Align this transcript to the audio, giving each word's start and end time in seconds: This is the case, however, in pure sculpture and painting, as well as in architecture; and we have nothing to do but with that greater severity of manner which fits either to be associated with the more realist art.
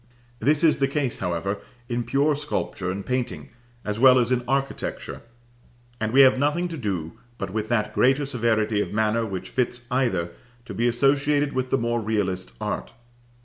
This 0.39 0.63
is 0.63 0.79
the 0.79 0.87
case, 0.87 1.19
however, 1.19 1.59
in 1.87 2.03
pure 2.05 2.33
sculpture 2.35 2.89
and 2.89 3.05
painting, 3.05 3.49
as 3.85 3.99
well 3.99 4.17
as 4.17 4.31
in 4.31 4.43
architecture; 4.47 5.21
and 5.99 6.11
we 6.11 6.21
have 6.21 6.39
nothing 6.39 6.67
to 6.69 6.75
do 6.77 7.19
but 7.37 7.51
with 7.51 7.69
that 7.69 7.93
greater 7.93 8.25
severity 8.25 8.81
of 8.81 8.91
manner 8.91 9.27
which 9.27 9.51
fits 9.51 9.85
either 9.91 10.31
to 10.65 10.73
be 10.73 10.87
associated 10.87 11.53
with 11.53 11.69
the 11.69 11.77
more 11.77 12.01
realist 12.01 12.51
art. 12.59 12.93